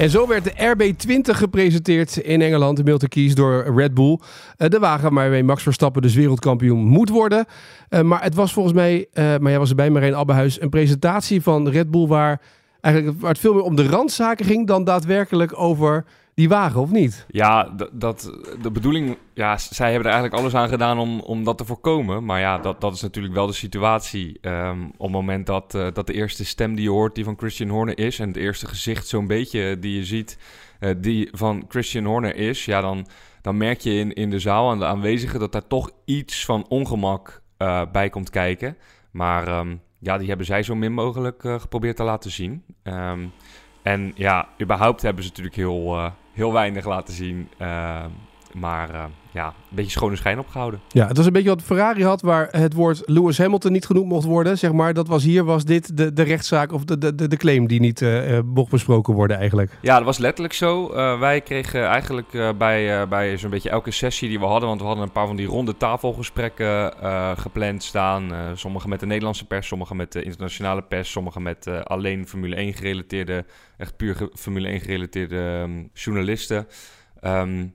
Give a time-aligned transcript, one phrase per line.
[0.00, 4.18] En zo werd de RB20 gepresenteerd in Engeland, de Milton Keys, door Red Bull.
[4.56, 7.44] Eh, de wagen waarmee Max Verstappen dus wereldkampioen moet worden.
[7.88, 11.42] Eh, maar het was volgens mij, eh, maar jij was erbij, Marijn Abbehuis, een presentatie
[11.42, 12.40] van Red Bull waar,
[12.80, 16.04] eigenlijk, waar het veel meer om de randzaken ging dan daadwerkelijk over
[16.40, 17.26] die wagen, of niet?
[17.28, 21.58] Ja, dat, de bedoeling, ja, zij hebben er eigenlijk alles aan gedaan om, om dat
[21.58, 22.24] te voorkomen.
[22.24, 24.38] Maar ja, dat, dat is natuurlijk wel de situatie.
[24.40, 27.38] Ehm, op het moment dat, eh, dat de eerste stem die je hoort, die van
[27.38, 30.38] Christian Horner is, en het eerste gezicht zo'n beetje die je ziet,
[30.78, 33.06] eh, die van Christian Horner is, ja, dan,
[33.42, 36.66] dan merk je in, in de zaal aan de aanwezigen dat daar toch iets van
[36.68, 38.76] ongemak eh, bij komt kijken.
[39.10, 42.64] Maar ehm, ja, die hebben zij zo min mogelijk eh, geprobeerd te laten zien.
[42.82, 43.26] Ehm,
[43.82, 47.48] en ja, überhaupt hebben ze natuurlijk heel, eh, heel weinig laten zien.
[48.54, 50.80] Maar eh, ja, een beetje schone schijn opgehouden.
[50.88, 54.08] Ja, het was een beetje wat Ferrari had, waar het woord Lewis Hamilton niet genoemd
[54.08, 54.58] mocht worden.
[54.58, 57.66] Zeg maar, dat was hier, was dit de, de rechtszaak of de, de, de, claim
[57.66, 59.78] die niet eh, mocht besproken worden eigenlijk.
[59.80, 60.88] Ja, dat was letterlijk zo.
[61.18, 64.68] Wij kregen eigenlijk bij, bij zo'n beetje elke sessie die we hadden...
[64.68, 66.92] want we hadden een paar van die ronde tafelgesprekken
[67.38, 68.32] gepland staan.
[68.54, 71.10] Sommige met de Nederlandse pers, sommige met de internationale pers...
[71.10, 73.44] sommige met alleen Formule 1 gerelateerde,
[73.76, 76.66] echt puur Formule 1 gerelateerde ehm, journalisten...
[77.20, 77.66] Ehm,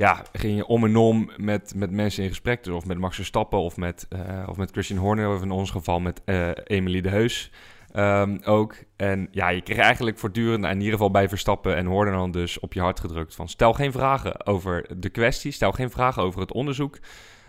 [0.00, 2.64] ja, ging je om en om met, met mensen in gesprek.
[2.64, 5.34] Dus of met Max Verstappen of met, eh, of met Christian Horner.
[5.34, 7.50] Of in ons geval met eh Emily de Heus
[7.92, 8.74] ehm, ook.
[8.96, 12.58] En ja, je kreeg eigenlijk voortdurend, in ieder geval bij Verstappen en Horner dan dus
[12.58, 13.34] op je hart gedrukt.
[13.34, 15.52] Van stel geen vragen over de kwestie.
[15.52, 16.98] Stel geen vragen over het onderzoek.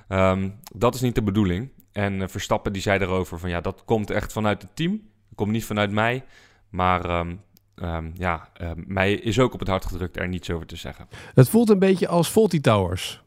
[0.08, 1.72] Ehm, dat is niet de bedoeling.
[1.92, 4.92] En eh, Verstappen die zei daarover van ja, dat komt echt vanuit het team.
[4.92, 6.24] Dat komt niet vanuit mij.
[6.70, 7.36] Maar ehm,
[7.82, 11.08] ehm, ja, eh, mij is ook op het hart gedrukt er niets over te zeggen.
[11.36, 13.22] Het voelt een beetje als Faulty Towers.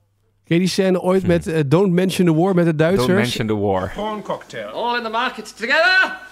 [0.45, 1.29] Ken je die scène ooit Hm.
[1.29, 3.07] met eh, Don't Mention the War met de Duitsers?
[3.07, 3.93] Don't mention the war.
[4.73, 6.23] All in the market together.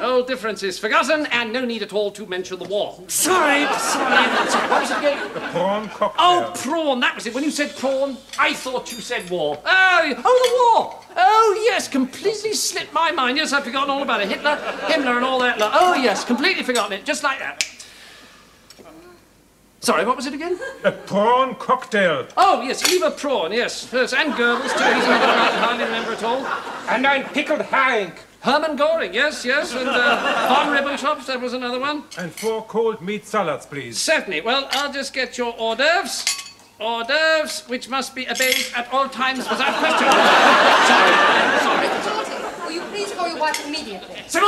[0.00, 2.94] Old differences forgotten, and no need at all to mention the war.
[3.06, 4.68] Sorry, sorry, sorry.
[4.68, 5.18] What was it again?
[5.52, 6.26] Prawn cocktail.
[6.26, 7.00] Oh, prawn.
[7.00, 7.34] That was it.
[7.34, 9.58] When you said prawn, I thought you said war.
[9.66, 10.94] Oh, oh, the war.
[11.16, 13.36] Oh, yes, completely slipped my mind.
[13.36, 14.28] Yes, I've forgotten all about it.
[14.28, 14.56] Hitler,
[14.88, 15.58] Himmler, and all that.
[15.60, 17.04] Oh, yes, completely forgotten it.
[17.04, 17.62] Just like that.
[19.82, 20.56] Sorry, what was it again?
[20.84, 22.28] A prawn cocktail.
[22.36, 23.50] Oh, yes, Eva prawn.
[23.50, 24.94] Yes, yes, and Goebbels too.
[24.94, 26.46] He's another one I can hardly remember at all.
[26.88, 28.12] And ein pickled herring.
[28.42, 29.12] Hermann Goring.
[29.12, 31.26] Yes, yes, and uh, von Ribbentrop.
[31.26, 32.04] That was another one.
[32.16, 33.98] And four cold meat salads, please.
[33.98, 34.42] Certainly.
[34.42, 36.26] Well, I'll just get your hors d'oeuvres.
[36.78, 40.06] Hors d'oeuvres, which must be obeyed at all times without question.
[41.66, 41.88] Sorry.
[42.04, 42.66] Sorry.
[42.66, 44.22] Will you please call your wife immediately?
[44.28, 44.41] Sybil!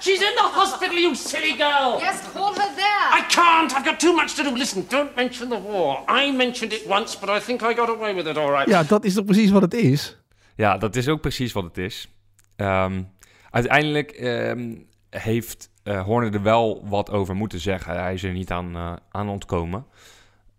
[0.00, 1.98] She's in the hospital, you silly girl!
[2.00, 3.04] Yes, call her there.
[3.12, 3.72] I can't.
[3.74, 4.50] I've got too much to do.
[4.56, 6.04] Listen, don't mention the war.
[6.08, 8.68] I mentioned it once, but I think I got away with it all right.
[8.68, 10.16] Ja, dat is toch precies wat het is?
[10.56, 12.08] Ja, dat is ook precies wat het is.
[12.56, 13.02] Ehm,
[13.50, 14.74] uiteindelijk ehm,
[15.10, 18.00] heeft eh, Horner er wel wat over moeten zeggen.
[18.00, 19.86] Hij is er niet aan, eh, aan ontkomen.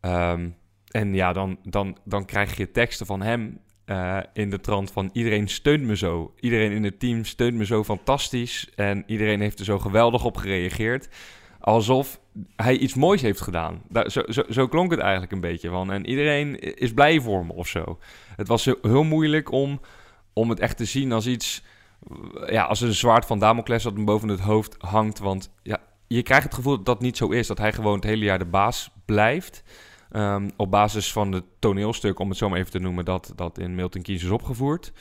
[0.01, 0.49] Ehm,
[0.91, 5.09] en ja, dan, dan, dan krijg je teksten van hem eh, in de trant van
[5.13, 6.33] iedereen steunt me zo.
[6.39, 8.69] Iedereen in het team steunt me zo fantastisch.
[8.75, 11.09] En iedereen heeft er zo geweldig op gereageerd.
[11.59, 12.19] Alsof
[12.55, 13.81] hij iets moois heeft gedaan.
[13.89, 15.91] Daar, zo, zo, zo klonk het eigenlijk een beetje van.
[15.91, 17.99] En iedereen is blij voor me of zo.
[18.35, 19.81] Het was heel, moeilijk om,
[20.33, 21.63] om het echt te zien als iets...
[22.45, 25.19] Ja, als een zwaard van Damocles dat hem boven het hoofd hangt.
[25.19, 27.47] Want ja, je krijgt het gevoel dat dat niet zo is.
[27.47, 29.63] Dat hij gewoon het hele jaar de baas blijft.
[30.11, 33.57] Ehm, op basis van het toneelstuk, om het zo maar even te noemen, dat, dat
[33.57, 34.91] in Milton Keynes is opgevoerd.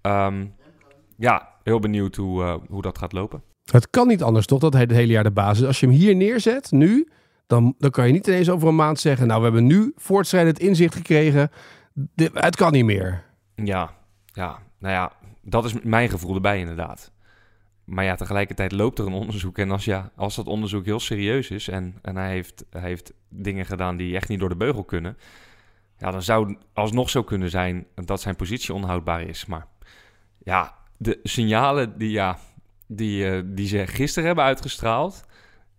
[0.00, 0.46] Ehm,
[1.16, 3.42] ja, heel benieuwd hoe, eh, hoe dat gaat lopen.
[3.70, 5.66] Het kan niet anders toch dat hij het hele jaar de basis is.
[5.66, 7.08] Als je hem hier neerzet, nu,
[7.46, 9.26] dan, dan kan je niet ineens over een maand zeggen...
[9.26, 11.50] nou, we hebben nu voortschrijdend inzicht gekregen.
[11.92, 13.24] Dit- het kan niet meer.
[13.54, 13.94] Ja,
[14.26, 15.12] ja, nou ja,
[15.42, 17.12] dat is mijn gevoel erbij inderdaad.
[17.88, 19.58] Maar ja, tegelijkertijd loopt er een onderzoek.
[19.58, 23.12] En als, ja, als dat onderzoek heel serieus is en, en hij, heeft, hij heeft
[23.28, 25.16] dingen gedaan die echt niet door de beugel kunnen...
[25.98, 29.46] Ja, dan zou het alsnog zo kunnen zijn dat zijn positie onhoudbaar is.
[29.46, 29.66] Maar
[30.38, 32.38] ja, de signalen die, ja,
[32.86, 35.24] die, eh, die ze gisteren hebben uitgestraald...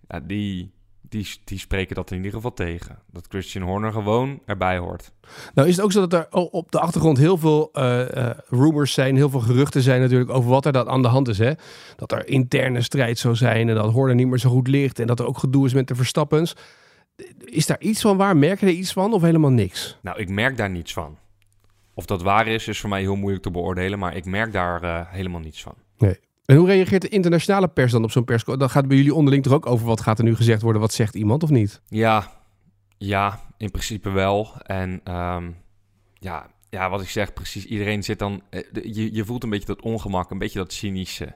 [0.07, 0.71] Ja, die,
[1.09, 2.99] die, die spreken dat in ieder geval tegen.
[3.11, 5.11] Dat Christian Horner gewoon erbij hoort.
[5.53, 8.93] Nou is het ook zo dat er op de achtergrond heel veel eh, eh, rumors
[8.93, 11.37] zijn, heel veel geruchten zijn natuurlijk over wat er dan aan de hand is.
[11.37, 11.51] Hè?
[11.95, 15.07] Dat er interne strijd zou zijn en dat Horner niet meer zo goed ligt en
[15.07, 16.55] dat er ook gedoe is met de Verstappens.
[17.43, 18.37] Is daar iets van waar?
[18.37, 19.97] Merk je er iets van of helemaal niks?
[20.01, 21.17] Nou, ik merk daar niets van.
[21.93, 24.83] Of dat waar is, is voor mij heel moeilijk te beoordelen, maar ik merk daar
[24.83, 25.75] eh, helemaal niets van.
[26.49, 28.43] En hoe reageert de internationale pers dan op zo'n pers?
[28.43, 30.93] Dan gaat bij jullie onderling toch ook over wat gaat er nu gezegd worden, wat
[30.93, 31.81] zegt iemand of niet?
[31.87, 32.31] Ja,
[32.97, 34.53] ja, in principe wel.
[34.63, 35.51] En ehm,
[36.13, 38.41] ja, ja, wat ik zeg, precies, iedereen zit dan...
[38.49, 41.35] eh, Je, je voelt een beetje dat ongemak, een beetje dat cynische.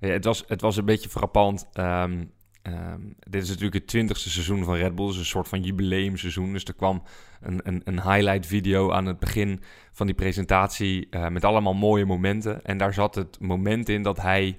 [0.00, 1.66] Het was, het was een beetje frappant.
[1.72, 2.24] ehm,
[2.62, 5.06] ehm, dit is natuurlijk het twintigste seizoen van Red Bull.
[5.06, 6.52] Dus een soort van jubileumseizoen.
[6.52, 7.02] Dus er kwam
[7.40, 9.60] een, een, een highlight video aan het begin
[9.92, 11.06] van die presentatie...
[11.10, 12.64] eh, met allemaal mooie momenten.
[12.64, 14.56] En daar zat het moment in dat hij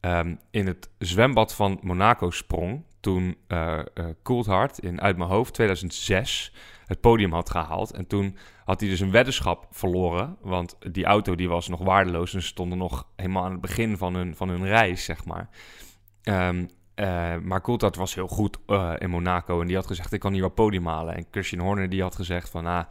[0.00, 2.84] ehm, in het zwembad van Monaco sprong...
[3.00, 6.52] toen eh eh, Coulthard in Uit Mijn Hoofd 2006
[6.86, 7.92] het podium had gehaald.
[7.92, 10.36] En toen had hij dus een weddenschap verloren.
[10.40, 12.34] Want die auto die was nog waardeloos.
[12.34, 15.48] En ze stonden nog helemaal aan het begin van hun, van hun reis, zeg maar.
[16.22, 19.60] Ehm, eh, maar Coulthard was heel goed eh, in Monaco.
[19.60, 21.14] En die had gezegd, ik kan hier wel podium halen.
[21.14, 22.66] En Christian Horner die had gezegd van...
[22.66, 22.84] Ah,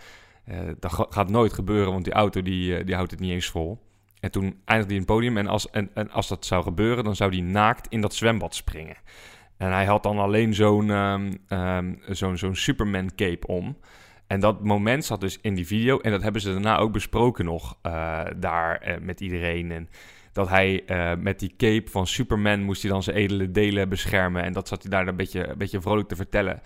[0.45, 3.49] eh, dat ga- gaat nooit gebeuren, want die auto die, die houdt het niet eens
[3.49, 3.79] vol.
[4.19, 5.37] En toen eindigde hij het podium.
[5.37, 8.55] En als, en, en als dat zou gebeuren, dan zou hij naakt in dat zwembad
[8.55, 8.95] springen.
[9.57, 13.77] En hij had dan alleen zo'n ehm, ehm, zo'n zo'n Superman cape om.
[14.27, 15.99] En dat moment zat dus in die video.
[15.99, 17.77] En dat hebben ze daarna ook besproken nog
[18.37, 19.71] daar met iedereen.
[19.71, 19.89] En
[20.35, 24.43] dat hij eh, met die cape van Superman moest hij dan zijn edele delen beschermen.
[24.43, 26.61] En dat zat hij daar een beetje, een beetje vrolijk te vertellen.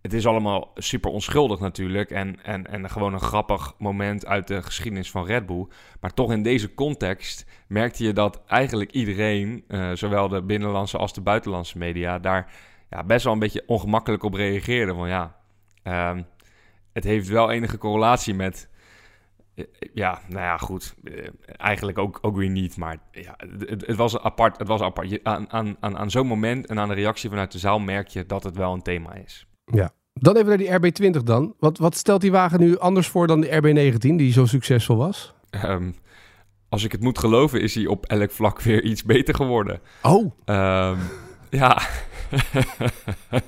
[0.00, 2.10] Het is allemaal super onschuldig natuurlijk.
[2.10, 5.66] En, en, en gewoon een grappig moment uit de geschiedenis van Red Bull.
[6.00, 11.14] Maar toch in deze context merkte je dat eigenlijk iedereen, eh, zowel de binnenlandse als
[11.14, 12.52] de buitenlandse media, daar
[12.90, 14.94] ja, best wel een beetje ongemakkelijk op reageerde.
[14.94, 15.36] Van ja,
[15.82, 16.22] ehm,
[16.92, 18.70] het heeft wel enige correlatie met.
[19.54, 19.64] Eh,
[19.94, 20.94] Ja, nou ja, goed.
[21.04, 22.76] eh, Eigenlijk ook, ook weer niet.
[22.76, 23.34] Maar ja,
[23.66, 24.58] het, het was apart.
[24.58, 25.10] Het was apart.
[25.10, 28.08] Je, aan, aan, aan, aan zo'n moment en aan de reactie vanuit de zaal merk
[28.08, 29.46] je dat het wel een thema is.
[29.64, 29.90] Ja.
[30.14, 31.54] Dan even naar die RB20 dan.
[31.58, 35.34] Wat, wat stelt die wagen nu anders voor dan de RB19 die zo succesvol was?
[35.50, 35.90] Ehm,
[36.68, 39.80] als ik het moet geloven, is hij op elk vlak weer iets beter geworden.
[40.02, 40.98] Oh, Ehm,
[41.50, 41.82] ja.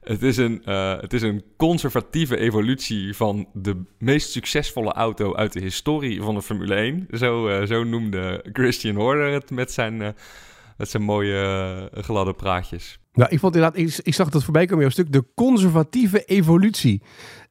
[0.00, 5.52] het, is een, eh, het is een conservatieve evolutie van de meest succesvolle auto uit
[5.52, 7.06] de historie van de Formule 1.
[7.10, 10.08] Zo, eh, zo noemde Christian Horner het met zijn, eh,
[10.76, 12.98] met zijn mooie gladde praatjes.
[13.12, 16.24] Nou, ik vond inderdaad, ik, ik zag dat voorbij komen in jouw stuk, de conservatieve
[16.24, 17.02] evolutie.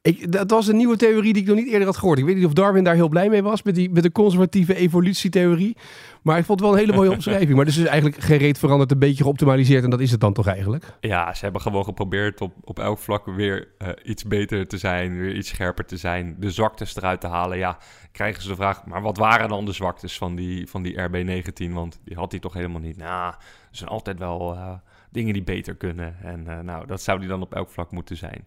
[0.02, 2.18] Ik, dat was een nieuwe theorie die ik nog niet eerder had gehoord.
[2.18, 4.74] Ik weet niet of Darwin daar heel blij mee was met, die, met de conservatieve
[4.74, 5.76] evolutietheorie.
[6.22, 7.54] Maar ik vond het wel een hele mooie omschrijving.
[7.54, 10.32] Maar dus is eigenlijk geen reet veranderd, een beetje geoptimaliseerd en dat is het dan
[10.32, 10.84] toch eigenlijk?
[11.00, 15.18] Ja, ze hebben gewoon geprobeerd op, op elk vlak weer eh, iets beter te zijn,
[15.18, 17.58] weer iets scherper te zijn, de zwaktes eruit te halen.
[17.58, 17.78] Ja,
[18.12, 21.72] krijgen ze de vraag, maar wat waren dan de zwaktes van die, van die RB19?
[21.72, 22.96] Want die had hij toch helemaal niet.
[22.96, 23.36] Nou, er
[23.70, 24.72] zijn altijd wel eh,
[25.10, 26.16] dingen die beter kunnen.
[26.22, 28.44] En eh, nou, dat zou die dan op elk vlak moeten zijn.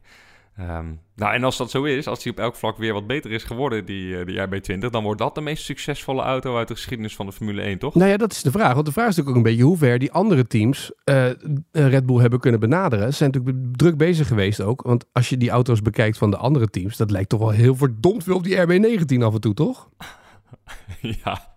[0.58, 3.32] Ehm, nou, en als dat zo is, als die op elk vlak weer wat beter
[3.32, 6.74] is geworden, die, eh, die RB20, dan wordt dat de meest succesvolle auto uit de
[6.74, 7.96] geschiedenis van de Formule 1, toch?
[7.96, 8.74] Nou ja, dat is de vraag.
[8.74, 11.30] Want de vraag is natuurlijk ook een beetje hoe ver die andere teams eh,
[11.72, 13.12] Red Bull hebben kunnen benaderen.
[13.12, 14.82] Ze zijn natuurlijk druk bezig geweest ook.
[14.82, 17.76] Want als je die auto's bekijkt van de andere teams, dat lijkt toch wel heel
[17.76, 19.90] verdomd veel op die RB19 af en toe, toch?
[21.24, 21.53] Ja.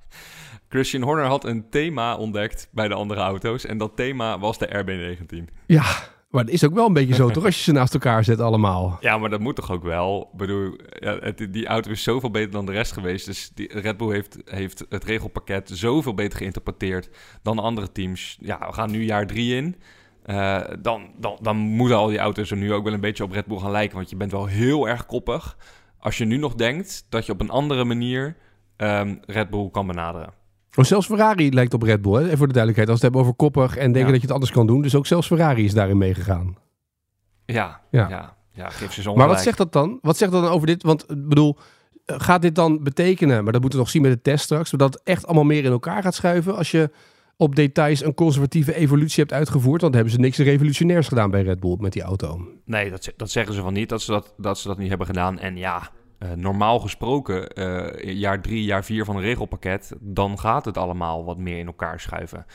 [0.69, 3.67] Christian Horner had een thema ontdekt bij de andere auto's.
[3.67, 5.55] En dat thema was de RB19.
[5.67, 5.85] Ja,
[6.31, 7.45] maar dat is ook wel een beetje zo, toch?
[7.45, 8.97] Als je ze naast elkaar zet allemaal.
[9.01, 10.29] Ja, maar dat moet toch ook wel?
[10.33, 13.27] Ik bedoel, ja, het, die auto is zoveel beter dan de rest geweest.
[13.27, 17.09] Dus die, Red Bull heeft, heeft het regelpakket zoveel beter geïnterpreteerd
[17.43, 18.37] dan andere teams.
[18.41, 19.77] Ja, we gaan nu jaar drie in.
[20.23, 23.33] Eh, dan, dan, dan moeten al die auto's er nu ook wel een beetje op
[23.33, 23.97] Red Bull gaan lijken.
[23.97, 25.57] Want je bent wel heel erg koppig.
[25.99, 28.37] Als je nu nog denkt dat je op een andere manier
[28.77, 30.33] ehm, Red Bull kan benaderen.
[30.77, 32.25] Maar zelfs Ferrari lijkt op Red Bull, hè?
[32.25, 32.89] Even voor de duidelijkheid.
[32.91, 34.07] Als we het hebben over koppig en denken Ja.
[34.07, 34.83] dat je het anders kan doen.
[34.83, 36.57] Dus ook zelfs Ferrari is daarin meegegaan.
[37.45, 38.09] Ja, Ja.
[38.09, 38.37] ja.
[38.53, 39.99] ja, geef ze Maar wat zegt dat dan?
[40.03, 40.83] Wat zegt dat dan over dit?
[40.83, 41.57] Want ik bedoel,
[42.05, 44.71] eh, gaat dit dan betekenen, maar dat moeten we nog zien met de test straks,
[44.71, 46.91] dat het echt allemaal meer in elkaar gaat schuiven als je
[47.37, 49.81] op details een conservatieve evolutie hebt uitgevoerd.
[49.81, 52.49] Want hebben ze niks revolutionairs gedaan bij Red Bull met die auto.
[52.65, 55.07] Nee, dat, dat zeggen ze van niet, dat ze dat, dat ze dat niet hebben
[55.07, 55.39] gedaan.
[55.39, 60.65] En ja, eh, normaal gesproken, eh, jaar drie, jaar vier van een regelpakket, dan gaat
[60.65, 62.47] het allemaal wat meer in elkaar schuiven.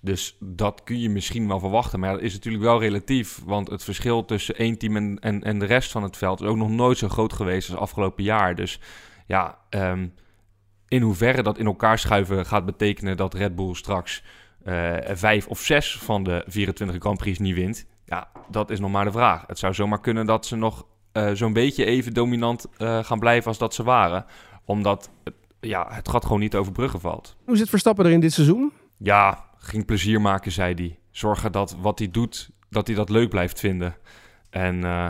[0.00, 2.00] Dus dat kun je misschien wel verwachten.
[2.00, 3.40] Maar dat is natuurlijk wel relatief.
[3.44, 6.56] Want het verschil tussen één team en, en, de rest van het veld is ook
[6.56, 8.54] nog nooit zo groot geweest als afgelopen jaar.
[8.54, 8.80] Dus
[9.26, 10.08] ja, ehm,
[10.88, 14.22] in hoeverre dat in elkaar schuiven gaat betekenen dat Red Bull straks
[14.64, 17.86] eh, vijf of zes van de 24 Grand Prix niet wint.
[18.04, 19.44] Ja, dat is nog maar de vraag.
[19.46, 23.48] Het zou zomaar kunnen dat ze nog eh, zo'n beetje even dominant eh, gaan blijven
[23.48, 24.24] als dat ze waren.
[24.64, 27.36] Omdat het, ja, het gat gewoon niet over bruggen valt.
[27.44, 28.72] Hoe zit Verstappen er in dit seizoen?
[28.96, 30.98] Ja, ging plezier maken, zei hij.
[31.10, 33.96] Zorgen dat wat hij doet, dat hij dat leuk blijft vinden.
[34.50, 35.06] En eh,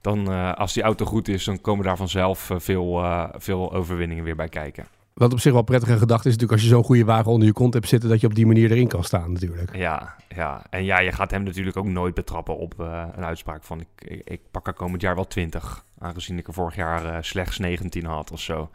[0.00, 3.02] dan, als die auto goed is, dan komen daar vanzelf veel,
[3.32, 4.86] veel overwinningen weer bij kijken.
[5.18, 7.52] Wat op zich wel prettige gedachte is natuurlijk als je zo'n goede wagen onder je
[7.52, 9.76] kont hebt zitten, dat je op die manier erin kan staan natuurlijk.
[9.76, 13.64] Ja, ja, en ja, je gaat hem natuurlijk ook nooit betrappen op eh, een uitspraak
[13.64, 13.80] van...
[13.80, 17.16] Ik, ik, ik pak er komend jaar wel 20, aangezien ik er vorig jaar eh,
[17.20, 18.70] slechts 19 had of zo.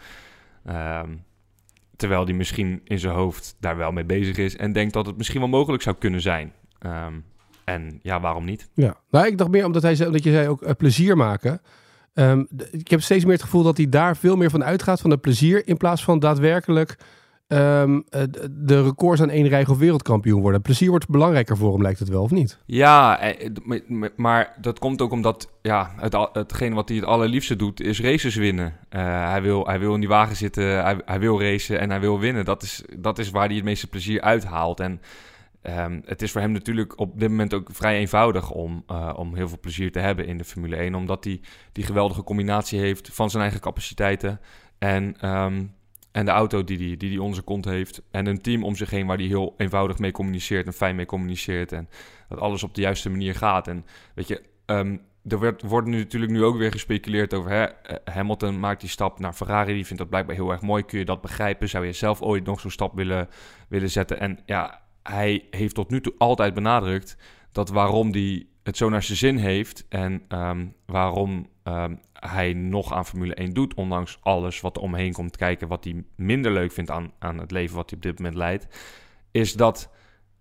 [0.66, 1.10] Ehm,
[1.96, 5.18] terwijl hij misschien in zijn hoofd daar wel mee bezig is en denkt dat het
[5.18, 6.54] misschien wel mogelijk zou kunnen zijn.
[6.80, 7.14] Ehm,
[7.64, 8.70] en ja, waarom niet?
[8.74, 11.62] Ja, nou, ik dacht meer omdat hij zei, omdat je zei ook eh, plezier maken.
[12.14, 15.10] Ehm, ik heb steeds meer het gevoel dat hij daar veel meer van uitgaat van
[15.10, 16.98] het plezier in plaats van daadwerkelijk
[17.48, 20.62] ehm, eh, de records aan één rij of wereldkampioen worden.
[20.62, 22.60] Plezier wordt belangrijker voor hem, lijkt het wel, of niet?
[22.66, 23.50] Ja, eh,
[24.16, 28.36] maar dat komt ook omdat ja, het, hetgeen wat hij het allerliefste doet is races
[28.36, 28.74] winnen.
[28.90, 32.00] Eh, hij, wil, hij wil in die wagen zitten, hij, hij wil racen en hij
[32.00, 32.46] wil winnen.
[32.46, 34.80] Dat is, dat is waar hij het meeste plezier uithaalt.
[34.80, 35.02] En
[35.64, 39.36] ehm, het is voor hem natuurlijk op dit moment ook vrij eenvoudig om, eh, om
[39.36, 40.96] heel veel plezier te hebben in de Formule 1.
[40.96, 41.42] Omdat hij
[41.72, 44.40] die geweldige combinatie heeft van zijn eigen capaciteiten
[44.78, 45.66] en, ehm,
[46.12, 48.02] en de auto die hij die, die zijn kont heeft.
[48.12, 51.06] En een team om zich heen waar hij heel eenvoudig mee communiceert en fijn mee
[51.06, 51.72] communiceert.
[51.72, 51.90] En
[52.30, 53.68] dat alles op de juiste manier gaat.
[53.68, 57.52] En weet je, ehm, er wordt nu natuurlijk nu ook weer gespeculeerd over...
[57.52, 60.84] Hè, eh, Hamilton maakt die stap naar Ferrari, die vindt dat blijkbaar heel erg mooi.
[60.84, 61.70] Kun je dat begrijpen?
[61.70, 63.30] Zou je zelf ooit nog zo'n stap willen,
[63.68, 64.20] willen zetten?
[64.20, 67.18] En ja, hij heeft tot nu toe altijd benadrukt
[67.52, 69.86] dat waarom hij het zo naar zijn zin heeft...
[69.90, 73.74] en ehm, waarom ehm, hij nog aan Formule 1 doet...
[73.74, 75.68] ondanks alles wat er omheen komt kijken...
[75.68, 78.68] wat hij minder leuk vindt aan, aan het leven wat hij op dit moment leidt...
[79.32, 79.90] is dat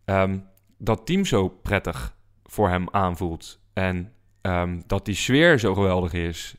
[0.04, 0.38] ehm,
[0.78, 3.60] dat team zo prettig voor hem aanvoelt.
[3.72, 4.12] En
[4.86, 6.56] dat die sfeer zo geweldig is.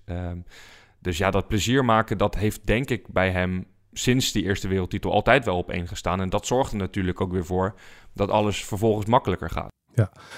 [0.99, 5.11] Dus ja, dat plezier maken, dat heeft denk ik bij hem sinds die eerste wereldtitel
[5.11, 6.21] altijd wel op één gestaan.
[6.21, 7.75] En dat zorgt er natuurlijk ook weer voor
[8.13, 9.71] dat alles vervolgens makkelijker gaat.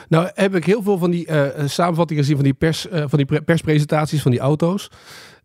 [0.10, 3.04] Nou heb ik heel veel van die eh, eh, samenvattingen gezien van die, pers, eh,
[3.08, 4.92] van die pre- perspresentaties van die auto's.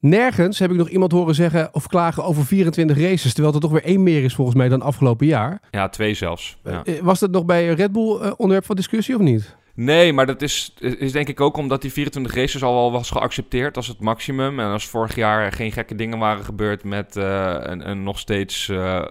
[0.00, 3.70] Nergens heb ik nog iemand horen zeggen of klagen over 24 races, terwijl er toch
[3.70, 5.60] weer één meer is volgens mij dan afgelopen jaar.
[5.70, 6.58] Ja, twee zelfs.
[6.64, 6.82] Ja.
[7.02, 9.56] Was dat nog bij Red Bull onderwerp van discussie of niet?
[9.82, 13.10] Nee, maar dat is, is denk ik ook omdat die 24 races al wel was
[13.10, 14.60] geaccepteerd als het maximum.
[14.60, 18.68] En als vorig jaar geen gekke dingen waren gebeurd met eh, een, een nog steeds
[18.68, 19.04] eh,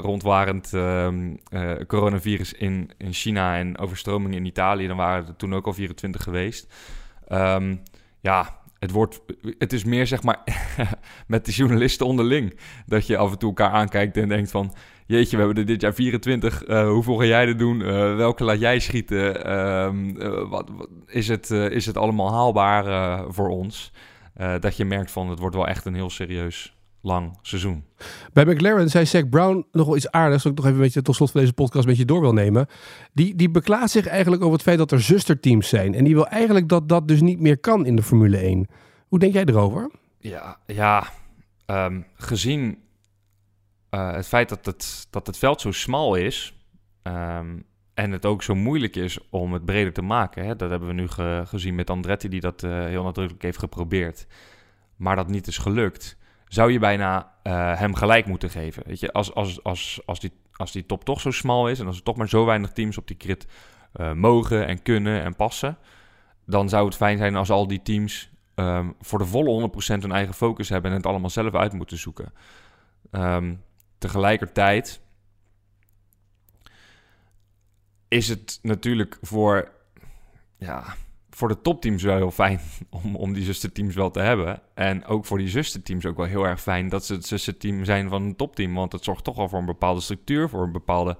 [0.00, 5.54] rondwarend ehm, eh, coronavirus in, in China en overstromingen in Italië, dan waren er toen
[5.54, 6.72] ook al 24 geweest.
[7.28, 7.76] Ehm,
[8.20, 9.20] ja, het, wordt,
[9.58, 10.42] het is meer zeg maar
[11.26, 12.58] met de journalisten onderling.
[12.86, 14.74] Dat je af en toe elkaar aankijkt en denkt van...
[15.06, 16.64] Jeetje, we hebben er dit jaar 24.
[16.64, 17.82] eh, hoeveel ga jij er doen?
[17.82, 19.44] Eh, welke laat jij schieten?
[19.44, 23.92] Ehm, eh, wat, wat- is, het, eh, is het allemaal haalbaar eh, voor ons?
[24.34, 27.84] Eh, dat je merkt van het wordt wel echt een heel serieus lang seizoen.
[28.32, 31.02] Bij McLaren zei Zack Brown nog wel iets aardigs, dat ik nog even een beetje
[31.02, 32.66] tot slot van deze podcast een beetje door wil nemen.
[33.12, 35.94] Die, die beklaagt zich eigenlijk over het feit dat er zusterteams zijn.
[35.94, 38.66] En die wil eigenlijk dat dat dus niet meer kan in de Formule 1.
[39.08, 39.90] Hoe denk jij erover?
[40.18, 41.06] Ja, ja
[41.66, 42.78] ehm, gezien
[43.94, 46.54] eh, het feit dat het, dat het veld zo smal is
[47.02, 47.58] ehm,
[47.94, 50.44] en het ook zo moeilijk is om het breder te maken.
[50.44, 53.58] Hè, dat hebben we nu ge- gezien met Andretti die dat eh, heel nadrukkelijk heeft
[53.58, 54.26] geprobeerd.
[54.96, 56.16] Maar dat niet is gelukt.
[56.48, 58.82] Zou je bijna eh, hem gelijk moeten geven.
[58.86, 61.86] Weet je, als, als, als, als, die, als die top toch zo smal is en
[61.86, 63.36] als er toch maar zo weinig teams op die
[63.92, 65.78] eh, mogen en kunnen en passen,
[66.46, 70.12] dan zou het fijn zijn als al die teams ehm, voor de volle 100% hun
[70.12, 72.32] eigen focus hebben en het allemaal zelf uit moeten zoeken.
[73.10, 73.54] Ehm,
[74.04, 75.00] tegelijkertijd
[78.08, 79.70] is het natuurlijk voor,
[80.56, 80.94] ja,
[81.30, 82.60] voor de topteams wel heel fijn
[83.02, 84.60] om, om die zusterteams wel te hebben.
[84.74, 88.08] En ook voor die zusterteams ook wel heel erg fijn dat ze het zusterteam zijn
[88.08, 88.74] van een topteam.
[88.74, 91.16] Want het zorgt toch wel voor een bepaalde structuur, voor een bepaalde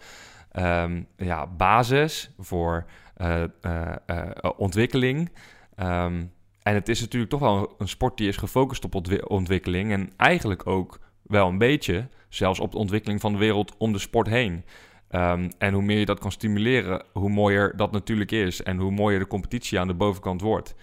[0.50, 5.32] ehm, ja, basis, voor eh, eh, eh, ontwikkeling.
[5.74, 6.24] Ehm,
[6.62, 9.92] en het is natuurlijk toch wel een sport die is gefocust op ontwi- ontwikkeling.
[9.92, 13.98] En eigenlijk ook wel een beetje zelfs op de ontwikkeling van de wereld om de
[13.98, 14.64] sport heen.
[15.08, 18.62] Ehm, en hoe meer je dat kan stimuleren, hoe mooier dat natuurlijk is.
[18.62, 20.74] En hoe mooier de competitie aan de bovenkant wordt.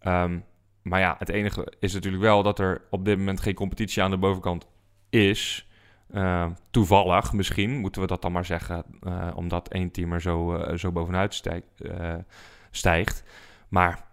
[0.00, 0.38] Ehm,
[0.82, 4.10] maar ja, het enige is natuurlijk wel dat er op dit moment geen competitie aan
[4.10, 4.66] de bovenkant
[5.10, 5.68] is.
[6.12, 8.84] Ehm, toevallig misschien, moeten we dat dan maar zeggen.
[9.00, 11.42] eh, omdat één team er zo, eh, zo bovenuit
[11.76, 12.14] eh,
[12.70, 13.24] stijgt.
[13.68, 14.04] Maar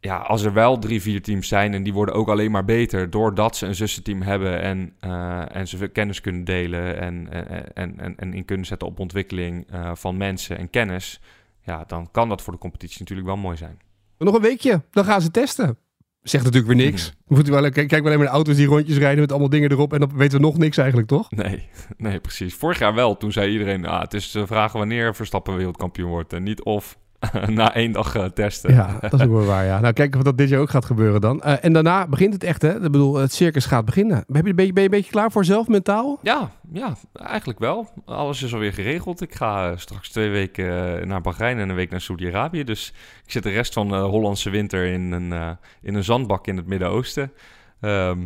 [0.00, 3.10] ja, als er wel drie, vier teams zijn en die worden ook alleen maar beter
[3.10, 7.28] doordat ze een zussenteam hebben en, eh, en ze kennis kunnen delen en,
[7.74, 11.20] en, en, en in kunnen zetten op ontwikkeling eh, van mensen en kennis,
[11.60, 13.78] ja, dan kan dat voor de competitie natuurlijk wel mooi zijn.
[14.18, 15.78] Nog een weekje, dan gaan ze testen.
[16.22, 17.12] Zegt natuurlijk weer niks.
[17.26, 19.48] We moeten wel, kijk, kijk maar alleen maar de auto's die rondjes rijden met allemaal
[19.48, 19.92] dingen erop.
[19.92, 21.30] En dan weten we nog niks eigenlijk, toch?
[21.30, 22.54] Nee, nee, precies.
[22.54, 23.16] Vorig jaar wel.
[23.16, 26.32] Toen zei iedereen, ah, het is de vraag wanneer Verstappen wereldkampioen wordt.
[26.32, 26.98] En niet of
[27.46, 28.74] na één dag eh, testen.
[28.74, 29.80] Ja, dat is ook wel waar, ja.
[29.80, 31.42] Nou, kijken of dat dit jaar ook gaat gebeuren dan.
[31.42, 32.74] Eh, en daarna begint het echt, hè?
[32.74, 34.24] Ik bedoel, het circus gaat beginnen.
[34.26, 36.18] Ben je, ben je, ben je een beetje klaar voor zelf, mentaal?
[36.22, 37.88] Ja, ja, eigenlijk wel.
[38.04, 39.20] Alles is alweer geregeld.
[39.20, 42.64] Ik ga eh, straks twee weken naar Bahrein en een week naar Saudi-Arabië.
[42.64, 42.92] Dus
[43.24, 46.66] ik zit de rest van de Hollandse winter in een, in een zandbak in het
[46.66, 47.32] Midden-Oosten.
[47.80, 48.18] Ehm,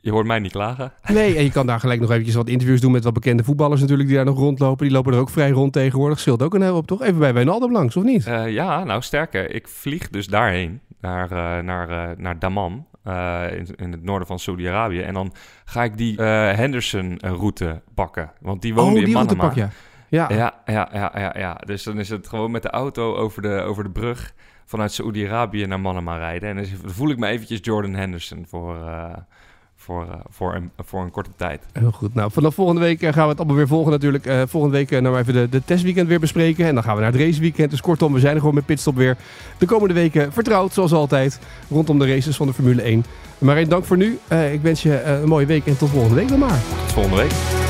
[0.00, 0.92] je hoort mij niet klagen.
[1.06, 3.80] Nee, en je kan daar gelijk nog eventjes wat interviews doen met wat bekende voetballers
[3.80, 4.86] natuurlijk die daar nog rondlopen.
[4.86, 6.20] Die lopen er ook vrij rond tegenwoordig.
[6.20, 7.02] Scheelt ook een heel hoop, toch?
[7.02, 8.26] Even bij Wijnaldum langs, of niet?
[8.26, 9.54] Eh, ja, nou sterker.
[9.54, 14.26] Ik vlieg dus daarheen, naar, eh, naar, eh, naar Dammam, eh, in, in het noorden
[14.26, 15.00] van Saudi-Arabië.
[15.00, 15.32] En dan
[15.64, 18.32] ga ik die Henderson-route pakken.
[18.40, 19.54] Want die woonde oh, in die route Manama.
[19.54, 19.70] pak.
[20.08, 20.28] Ja.
[20.28, 20.28] Ja,
[20.66, 21.54] ja, ja, ja, ja.
[21.64, 25.66] Dus dan is het gewoon met de auto over de, over de brug vanuit Saoedi-Arabië
[25.66, 26.48] naar Manama rijden.
[26.48, 28.76] En dan voel ik me eventjes Jordan Henderson voor,
[29.80, 31.62] voor, eh, voor, een, voor een korte tijd.
[31.72, 32.14] Heel goed.
[32.14, 34.26] Nou, vanaf volgende week eh, gaan we het allemaal weer volgen natuurlijk.
[34.26, 36.66] Eh, volgende week nou even de, de testweekend weer bespreken.
[36.66, 37.70] En dan gaan we naar het raceweekend.
[37.70, 39.16] Dus kortom, we zijn er gewoon met Pitstop weer.
[39.58, 43.04] De komende weken vertrouwd, zoals altijd, rondom de races van de Formule 1.
[43.38, 44.18] Maar dank voor nu.
[44.32, 46.60] Uh, ik wens je een mooie week en tot volgende week dan maar.
[46.86, 47.69] Tot volgende week.